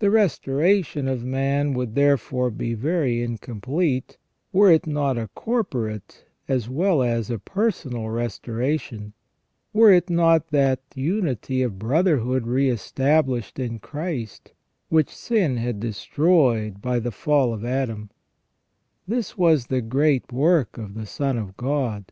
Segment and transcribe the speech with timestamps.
[0.00, 4.18] The restoration of man would, therefore, be very incomplete,
[4.52, 9.12] were it not a corporate as well as a personal restoration,
[9.72, 14.50] were it not that unity of brotherhood re established in Christ,
[14.88, 18.10] which sin had destroyed by the fall of Adam,
[19.06, 22.10] This was the great work of the Son of God.